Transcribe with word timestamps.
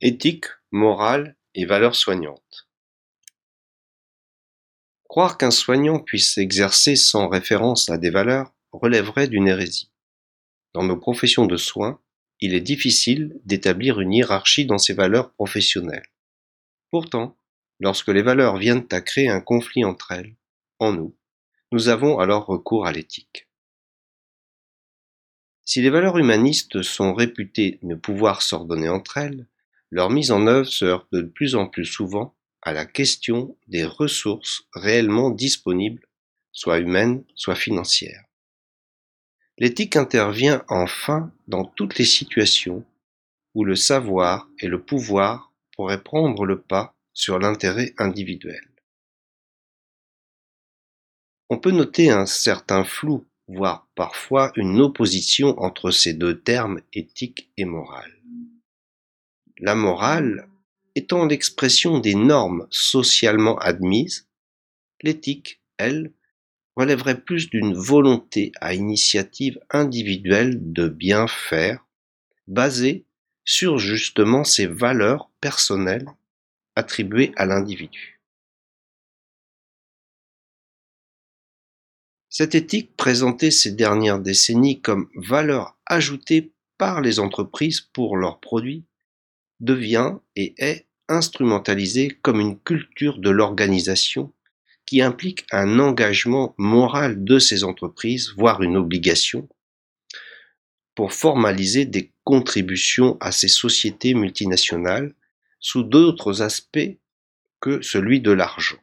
Éthique, 0.00 0.44
morale 0.70 1.34
et 1.56 1.64
valeurs 1.64 1.96
soignantes. 1.96 2.68
Croire 5.08 5.36
qu'un 5.36 5.50
soignant 5.50 5.98
puisse 5.98 6.34
s'exercer 6.34 6.94
sans 6.94 7.26
référence 7.26 7.90
à 7.90 7.98
des 7.98 8.10
valeurs 8.10 8.54
relèverait 8.70 9.26
d'une 9.26 9.48
hérésie. 9.48 9.90
Dans 10.72 10.84
nos 10.84 10.96
professions 10.96 11.46
de 11.46 11.56
soins, 11.56 12.00
il 12.38 12.54
est 12.54 12.60
difficile 12.60 13.40
d'établir 13.44 13.98
une 13.98 14.12
hiérarchie 14.12 14.66
dans 14.66 14.78
ces 14.78 14.94
valeurs 14.94 15.32
professionnelles. 15.32 16.06
Pourtant, 16.92 17.36
lorsque 17.80 18.06
les 18.06 18.22
valeurs 18.22 18.56
viennent 18.56 18.86
à 18.92 19.00
créer 19.00 19.28
un 19.28 19.40
conflit 19.40 19.84
entre 19.84 20.12
elles, 20.12 20.36
en 20.78 20.92
nous, 20.92 21.16
nous 21.72 21.88
avons 21.88 22.20
alors 22.20 22.46
recours 22.46 22.86
à 22.86 22.92
l'éthique. 22.92 23.48
Si 25.64 25.82
les 25.82 25.90
valeurs 25.90 26.18
humanistes 26.18 26.82
sont 26.82 27.14
réputées 27.14 27.80
ne 27.82 27.96
pouvoir 27.96 28.42
s'ordonner 28.42 28.88
entre 28.88 29.16
elles, 29.16 29.48
leur 29.90 30.10
mise 30.10 30.30
en 30.30 30.46
œuvre 30.46 30.68
se 30.68 30.84
heurte 30.84 31.08
de 31.12 31.22
plus 31.22 31.54
en 31.54 31.66
plus 31.66 31.84
souvent 31.84 32.34
à 32.62 32.72
la 32.72 32.84
question 32.84 33.56
des 33.68 33.84
ressources 33.84 34.64
réellement 34.74 35.30
disponibles, 35.30 36.06
soit 36.52 36.78
humaines, 36.78 37.24
soit 37.34 37.54
financières. 37.54 38.24
L'éthique 39.58 39.96
intervient 39.96 40.64
enfin 40.68 41.32
dans 41.46 41.64
toutes 41.64 41.98
les 41.98 42.04
situations 42.04 42.84
où 43.54 43.64
le 43.64 43.74
savoir 43.74 44.48
et 44.60 44.68
le 44.68 44.80
pouvoir 44.80 45.52
pourraient 45.74 46.02
prendre 46.02 46.44
le 46.44 46.60
pas 46.60 46.94
sur 47.12 47.38
l'intérêt 47.38 47.94
individuel. 47.98 48.68
On 51.50 51.58
peut 51.58 51.70
noter 51.70 52.10
un 52.10 52.26
certain 52.26 52.84
flou, 52.84 53.26
voire 53.48 53.88
parfois 53.94 54.52
une 54.56 54.80
opposition 54.80 55.58
entre 55.58 55.90
ces 55.90 56.12
deux 56.12 56.38
termes 56.40 56.80
éthique 56.92 57.50
et 57.56 57.64
morale. 57.64 58.17
La 59.60 59.74
morale 59.74 60.48
étant 60.94 61.26
l'expression 61.26 61.98
des 61.98 62.14
normes 62.14 62.66
socialement 62.70 63.58
admises, 63.58 64.28
l'éthique, 65.02 65.60
elle, 65.76 66.12
relèverait 66.76 67.20
plus 67.20 67.50
d'une 67.50 67.74
volonté 67.74 68.52
à 68.60 68.74
initiative 68.74 69.58
individuelle 69.70 70.72
de 70.72 70.86
bien 70.86 71.26
faire, 71.26 71.84
basée 72.46 73.04
sur 73.44 73.78
justement 73.78 74.44
ces 74.44 74.66
valeurs 74.66 75.30
personnelles 75.40 76.06
attribuées 76.76 77.32
à 77.34 77.44
l'individu. 77.46 78.20
Cette 82.28 82.54
éthique 82.54 82.94
présentée 82.96 83.50
ces 83.50 83.72
dernières 83.72 84.20
décennies 84.20 84.80
comme 84.80 85.10
valeur 85.16 85.76
ajoutée 85.86 86.52
par 86.76 87.00
les 87.00 87.18
entreprises 87.18 87.80
pour 87.80 88.16
leurs 88.16 88.38
produits 88.38 88.84
devient 89.60 90.14
et 90.36 90.54
est 90.58 90.86
instrumentalisé 91.08 92.10
comme 92.22 92.40
une 92.40 92.58
culture 92.58 93.18
de 93.18 93.30
l'organisation 93.30 94.32
qui 94.86 95.02
implique 95.02 95.44
un 95.52 95.78
engagement 95.78 96.54
moral 96.56 97.22
de 97.24 97.38
ces 97.38 97.64
entreprises, 97.64 98.32
voire 98.36 98.62
une 98.62 98.76
obligation, 98.76 99.48
pour 100.94 101.12
formaliser 101.12 101.84
des 101.84 102.12
contributions 102.24 103.16
à 103.20 103.30
ces 103.30 103.48
sociétés 103.48 104.14
multinationales 104.14 105.14
sous 105.60 105.82
d'autres 105.82 106.42
aspects 106.42 106.98
que 107.60 107.82
celui 107.82 108.20
de 108.20 108.32
l'argent. 108.32 108.78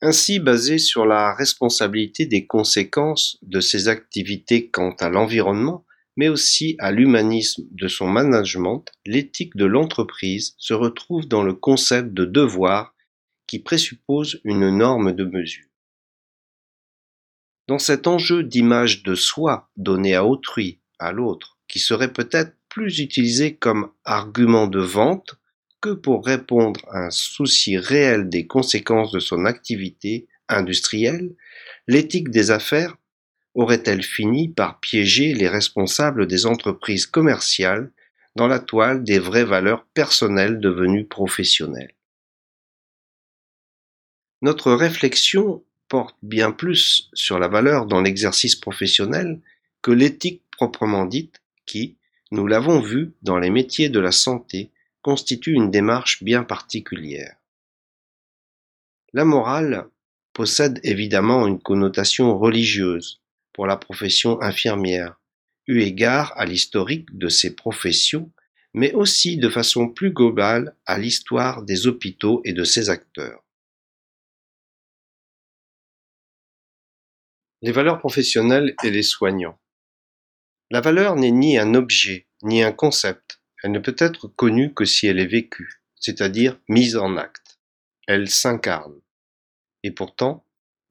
Ainsi 0.00 0.38
basé 0.38 0.78
sur 0.78 1.06
la 1.06 1.34
responsabilité 1.34 2.26
des 2.26 2.46
conséquences 2.46 3.38
de 3.42 3.60
ces 3.60 3.88
activités 3.88 4.68
quant 4.70 4.94
à 5.00 5.08
l'environnement, 5.08 5.86
mais 6.16 6.28
aussi 6.28 6.76
à 6.78 6.92
l'humanisme 6.92 7.64
de 7.70 7.88
son 7.88 8.08
management, 8.08 8.84
l'éthique 9.04 9.56
de 9.56 9.64
l'entreprise 9.64 10.54
se 10.58 10.74
retrouve 10.74 11.26
dans 11.26 11.42
le 11.42 11.54
concept 11.54 12.12
de 12.12 12.24
devoir 12.24 12.94
qui 13.46 13.58
présuppose 13.58 14.40
une 14.44 14.70
norme 14.70 15.12
de 15.12 15.24
mesure. 15.24 15.66
Dans 17.66 17.78
cet 17.78 18.06
enjeu 18.06 18.42
d'image 18.42 19.02
de 19.02 19.14
soi 19.14 19.70
donné 19.76 20.14
à 20.14 20.24
autrui, 20.24 20.80
à 20.98 21.12
l'autre, 21.12 21.58
qui 21.66 21.78
serait 21.78 22.12
peut-être 22.12 22.54
plus 22.68 22.98
utilisé 22.98 23.56
comme 23.56 23.90
argument 24.04 24.66
de 24.66 24.80
vente 24.80 25.36
que 25.80 25.90
pour 25.90 26.24
répondre 26.24 26.80
à 26.88 27.06
un 27.06 27.10
souci 27.10 27.76
réel 27.78 28.28
des 28.28 28.46
conséquences 28.46 29.12
de 29.12 29.20
son 29.20 29.44
activité 29.44 30.26
industrielle, 30.48 31.34
l'éthique 31.86 32.30
des 32.30 32.50
affaires 32.50 32.96
aurait-elle 33.54 34.02
fini 34.02 34.48
par 34.48 34.80
piéger 34.80 35.32
les 35.32 35.48
responsables 35.48 36.26
des 36.26 36.46
entreprises 36.46 37.06
commerciales 37.06 37.90
dans 38.36 38.48
la 38.48 38.58
toile 38.58 39.04
des 39.04 39.18
vraies 39.18 39.44
valeurs 39.44 39.84
personnelles 39.94 40.60
devenues 40.60 41.06
professionnelles? 41.06 41.94
Notre 44.42 44.72
réflexion 44.72 45.64
porte 45.88 46.16
bien 46.22 46.50
plus 46.50 47.08
sur 47.14 47.38
la 47.38 47.48
valeur 47.48 47.86
dans 47.86 48.00
l'exercice 48.00 48.56
professionnel 48.56 49.40
que 49.80 49.90
l'éthique 49.90 50.42
proprement 50.50 51.06
dite 51.06 51.40
qui, 51.66 51.96
nous 52.30 52.46
l'avons 52.46 52.80
vu 52.80 53.12
dans 53.22 53.38
les 53.38 53.50
métiers 53.50 53.88
de 53.88 54.00
la 54.00 54.12
santé, 54.12 54.70
constitue 55.02 55.52
une 55.52 55.70
démarche 55.70 56.22
bien 56.22 56.42
particulière. 56.42 57.36
La 59.12 59.24
morale 59.24 59.88
possède 60.32 60.80
évidemment 60.82 61.46
une 61.46 61.60
connotation 61.60 62.36
religieuse, 62.36 63.20
pour 63.54 63.66
la 63.66 63.76
profession 63.76 64.42
infirmière, 64.42 65.18
eu 65.66 65.80
égard 65.80 66.32
à 66.36 66.44
l'historique 66.44 67.16
de 67.16 67.28
ces 67.28 67.54
professions, 67.54 68.30
mais 68.74 68.92
aussi 68.92 69.38
de 69.38 69.48
façon 69.48 69.88
plus 69.88 70.10
globale 70.10 70.76
à 70.84 70.98
l'histoire 70.98 71.62
des 71.62 71.86
hôpitaux 71.86 72.42
et 72.44 72.52
de 72.52 72.64
ses 72.64 72.90
acteurs. 72.90 73.42
Les 77.62 77.72
valeurs 77.72 78.00
professionnelles 78.00 78.74
et 78.82 78.90
les 78.90 79.04
soignants. 79.04 79.58
La 80.70 80.80
valeur 80.80 81.14
n'est 81.14 81.30
ni 81.30 81.56
un 81.56 81.74
objet, 81.74 82.26
ni 82.42 82.62
un 82.62 82.72
concept. 82.72 83.40
Elle 83.62 83.70
ne 83.70 83.78
peut 83.78 83.96
être 83.98 84.26
connue 84.26 84.74
que 84.74 84.84
si 84.84 85.06
elle 85.06 85.20
est 85.20 85.26
vécue, 85.26 85.82
c'est-à-dire 85.94 86.60
mise 86.68 86.96
en 86.96 87.16
acte. 87.16 87.60
Elle 88.06 88.28
s'incarne. 88.28 89.00
Et 89.84 89.92
pourtant, 89.92 90.43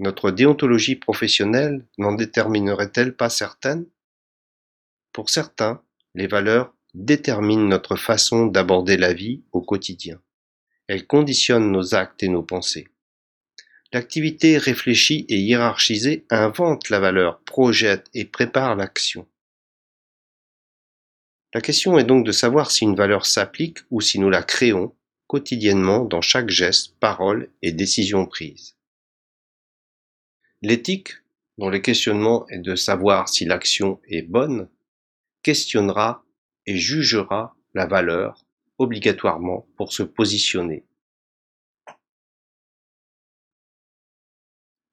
notre 0.04 0.32
déontologie 0.32 0.98
professionnelle 0.98 1.88
n'en 1.98 2.12
déterminerait-elle 2.12 3.16
pas 3.16 3.30
certaines? 3.30 3.86
Pour 5.14 5.30
certains, 5.30 5.82
les 6.14 6.28
valeurs 6.28 6.76
déterminent 6.94 7.70
notre 7.70 7.96
façon 7.96 8.48
d'aborder 8.48 8.98
la 8.98 9.14
vie 9.14 9.44
au 9.54 9.62
quotidien. 9.62 10.22
Elles 10.88 11.08
conditionnent 11.08 11.72
nos 11.72 11.96
actes 11.96 12.22
et 12.22 12.28
nos 12.28 12.44
pensées. 12.44 12.90
L'activité 13.94 14.58
réfléchie 14.58 15.26
et 15.30 15.38
hiérarchisée 15.38 16.26
invente 16.30 16.90
la 16.90 17.00
valeur, 17.00 17.40
projette 17.40 18.10
et 18.14 18.26
prépare 18.26 18.76
l'action. 18.76 19.26
La 21.54 21.62
question 21.62 21.98
est 21.98 22.04
donc 22.04 22.26
de 22.26 22.34
savoir 22.34 22.72
si 22.72 22.84
une 22.84 22.96
valeur 22.96 23.26
s'applique 23.26 23.80
ou 23.90 24.02
si 24.02 24.20
nous 24.20 24.30
la 24.30 24.44
créons 24.44 24.94
quotidiennement 25.28 26.04
dans 26.04 26.22
chaque 26.22 26.50
geste, 26.50 26.98
parole 27.00 27.50
et 27.62 27.72
décision 27.72 28.26
prise. 28.26 28.76
L'éthique, 30.66 31.18
dont 31.58 31.68
le 31.68 31.80
questionnement 31.80 32.48
est 32.48 32.60
de 32.60 32.78
savoir 32.78 33.28
si 33.28 33.44
l'action 33.44 34.00
est 34.08 34.22
bonne, 34.22 34.70
questionnera 35.42 36.24
et 36.66 36.78
jugera 36.78 37.58
la 37.74 37.86
valeur 37.86 38.46
obligatoirement 38.78 39.68
pour 39.76 39.92
se 39.92 40.04
positionner. 40.04 40.86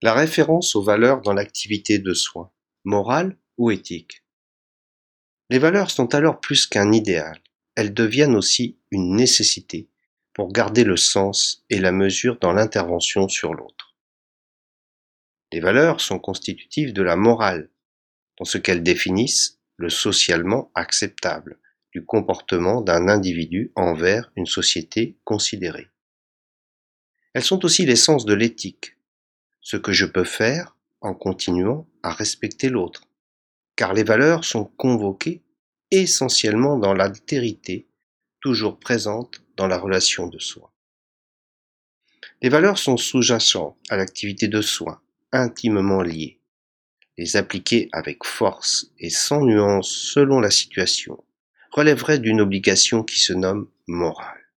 La 0.02 0.12
référence 0.12 0.74
aux 0.74 0.82
valeurs 0.82 1.20
dans 1.20 1.34
l'activité 1.34 2.00
de 2.00 2.14
soins, 2.14 2.50
morale 2.82 3.38
ou 3.56 3.70
éthique. 3.70 4.24
Les 5.50 5.60
valeurs 5.60 5.92
sont 5.92 6.16
alors 6.16 6.40
plus 6.40 6.66
qu'un 6.66 6.90
idéal, 6.90 7.40
elles 7.76 7.94
deviennent 7.94 8.34
aussi 8.34 8.80
une 8.90 9.14
nécessité 9.14 9.88
pour 10.34 10.52
garder 10.52 10.82
le 10.82 10.96
sens 10.96 11.64
et 11.70 11.78
la 11.78 11.92
mesure 11.92 12.40
dans 12.40 12.52
l'intervention 12.52 13.28
sur 13.28 13.54
l'autre. 13.54 13.89
Les 15.52 15.60
valeurs 15.60 16.00
sont 16.00 16.18
constitutives 16.18 16.92
de 16.92 17.02
la 17.02 17.16
morale, 17.16 17.70
dans 18.38 18.44
ce 18.44 18.58
qu'elles 18.58 18.82
définissent 18.82 19.60
le 19.76 19.88
socialement 19.88 20.70
acceptable 20.74 21.58
du 21.92 22.04
comportement 22.04 22.80
d'un 22.80 23.08
individu 23.08 23.72
envers 23.74 24.30
une 24.36 24.46
société 24.46 25.18
considérée. 25.24 25.88
Elles 27.32 27.44
sont 27.44 27.64
aussi 27.64 27.84
l'essence 27.84 28.24
de 28.24 28.34
l'éthique, 28.34 28.96
ce 29.60 29.76
que 29.76 29.92
je 29.92 30.06
peux 30.06 30.24
faire 30.24 30.76
en 31.00 31.14
continuant 31.14 31.88
à 32.02 32.12
respecter 32.12 32.68
l'autre, 32.68 33.08
car 33.76 33.92
les 33.92 34.04
valeurs 34.04 34.44
sont 34.44 34.64
convoquées 34.64 35.42
essentiellement 35.90 36.76
dans 36.76 36.94
l'altérité 36.94 37.88
toujours 38.40 38.78
présente 38.78 39.42
dans 39.56 39.66
la 39.66 39.78
relation 39.78 40.26
de 40.26 40.38
soi. 40.38 40.72
Les 42.42 42.48
valeurs 42.48 42.78
sont 42.78 42.96
sous-jacentes 42.96 43.76
à 43.90 43.96
l'activité 43.96 44.48
de 44.48 44.62
soin, 44.62 45.00
intimement 45.32 46.02
liés. 46.02 46.40
Les 47.18 47.36
appliquer 47.36 47.88
avec 47.92 48.24
force 48.24 48.90
et 48.98 49.10
sans 49.10 49.44
nuance 49.44 49.90
selon 49.90 50.40
la 50.40 50.50
situation 50.50 51.22
relèverait 51.70 52.18
d'une 52.18 52.40
obligation 52.40 53.02
qui 53.02 53.20
se 53.20 53.32
nomme 53.32 53.68
morale. 53.86 54.50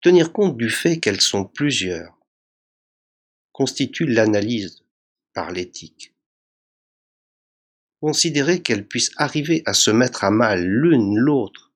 Tenir 0.00 0.32
compte 0.32 0.56
du 0.56 0.70
fait 0.70 0.98
qu'elles 0.98 1.20
sont 1.20 1.44
plusieurs 1.44 2.18
constitue 3.58 4.06
l'analyse 4.06 4.84
par 5.34 5.50
l'éthique. 5.50 6.14
Considérer 8.00 8.62
qu'elles 8.62 8.86
puissent 8.86 9.10
arriver 9.16 9.64
à 9.66 9.72
se 9.72 9.90
mettre 9.90 10.22
à 10.22 10.30
mal 10.30 10.64
l'une 10.64 11.16
l'autre 11.16 11.72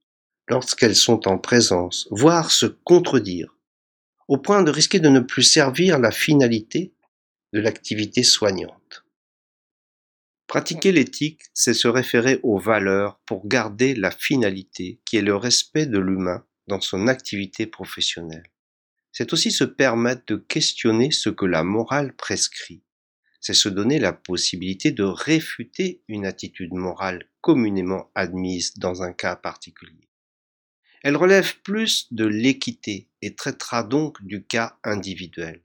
lorsqu'elles 0.46 0.94
sont 0.94 1.26
en 1.26 1.38
présence, 1.38 2.06
voire 2.12 2.52
se 2.52 2.66
contredire, 2.66 3.56
au 4.32 4.38
point 4.38 4.62
de 4.62 4.70
risquer 4.70 4.98
de 4.98 5.10
ne 5.10 5.20
plus 5.20 5.42
servir 5.42 5.98
la 5.98 6.10
finalité 6.10 6.94
de 7.52 7.60
l'activité 7.60 8.22
soignante. 8.22 9.04
Pratiquer 10.46 10.90
l'éthique, 10.90 11.42
c'est 11.52 11.74
se 11.74 11.86
référer 11.86 12.40
aux 12.42 12.58
valeurs 12.58 13.20
pour 13.26 13.46
garder 13.46 13.94
la 13.94 14.10
finalité 14.10 15.02
qui 15.04 15.18
est 15.18 15.20
le 15.20 15.36
respect 15.36 15.84
de 15.84 15.98
l'humain 15.98 16.46
dans 16.66 16.80
son 16.80 17.08
activité 17.08 17.66
professionnelle. 17.66 18.50
C'est 19.12 19.34
aussi 19.34 19.50
se 19.50 19.64
permettre 19.64 20.22
de 20.28 20.36
questionner 20.36 21.10
ce 21.10 21.28
que 21.28 21.44
la 21.44 21.62
morale 21.62 22.16
prescrit. 22.16 22.82
C'est 23.38 23.52
se 23.52 23.68
donner 23.68 23.98
la 23.98 24.14
possibilité 24.14 24.92
de 24.92 25.04
réfuter 25.04 26.04
une 26.08 26.24
attitude 26.24 26.72
morale 26.72 27.28
communément 27.42 28.10
admise 28.14 28.78
dans 28.78 29.02
un 29.02 29.12
cas 29.12 29.36
particulier. 29.36 30.08
Elle 31.02 31.16
relève 31.16 31.60
plus 31.62 32.12
de 32.12 32.24
l'équité 32.24 33.08
et 33.22 33.34
traitera 33.34 33.82
donc 33.82 34.22
du 34.22 34.44
cas 34.44 34.78
individuel. 34.84 35.62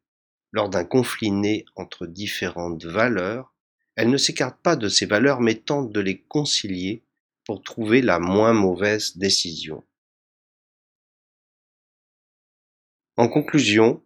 Lors 0.51 0.69
d'un 0.69 0.86
conflit 0.86 1.30
né 1.30 1.66
entre 1.75 2.07
différentes 2.07 2.86
valeurs, 2.86 3.54
elle 3.95 4.10
ne 4.10 4.18
s'écarte 4.18 4.60
pas 4.62 4.75
de 4.75 4.89
ces 4.89 5.06
valeurs 5.06 5.39
mais 5.42 5.56
tente 5.56 5.92
de 5.92 6.00
les 6.00 6.19
concilier 6.22 7.04
pour 7.45 7.62
trouver 7.62 8.01
la 8.01 8.19
moins 8.19 8.54
mauvaise 8.54 9.18
décision. 9.18 9.84
En 13.16 13.28
conclusion, 13.28 14.04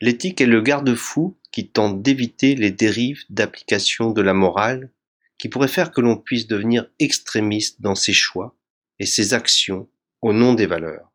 l'éthique 0.00 0.40
est 0.40 0.46
le 0.46 0.60
garde-fou 0.60 1.38
qui 1.50 1.68
tente 1.68 2.02
d'éviter 2.02 2.54
les 2.54 2.70
dérives 2.70 3.24
d'application 3.30 4.10
de 4.10 4.22
la 4.22 4.34
morale 4.34 4.90
qui 5.38 5.48
pourraient 5.48 5.68
faire 5.68 5.92
que 5.92 6.00
l'on 6.00 6.16
puisse 6.16 6.46
devenir 6.46 6.90
extrémiste 6.98 7.80
dans 7.80 7.94
ses 7.94 8.12
choix 8.12 8.56
et 8.98 9.06
ses 9.06 9.34
actions 9.34 9.88
au 10.22 10.32
nom 10.32 10.54
des 10.54 10.66
valeurs. 10.66 11.12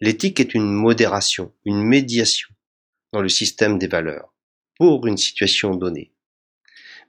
L'éthique 0.00 0.40
est 0.40 0.54
une 0.54 0.72
modération, 0.72 1.54
une 1.64 1.82
médiation 1.82 2.48
dans 3.12 3.20
le 3.20 3.28
système 3.28 3.78
des 3.78 3.86
valeurs 3.86 4.34
pour 4.76 5.06
une 5.06 5.16
situation 5.16 5.74
donnée. 5.74 6.12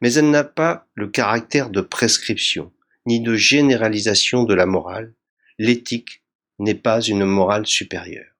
Mais 0.01 0.13
elle 0.13 0.29
n'a 0.29 0.43
pas 0.43 0.87
le 0.93 1.07
caractère 1.07 1.69
de 1.69 1.81
prescription 1.81 2.71
ni 3.05 3.21
de 3.21 3.35
généralisation 3.35 4.43
de 4.43 4.53
la 4.53 4.65
morale. 4.65 5.15
L'éthique 5.57 6.23
n'est 6.59 6.75
pas 6.75 7.01
une 7.01 7.25
morale 7.25 7.65
supérieure. 7.65 8.32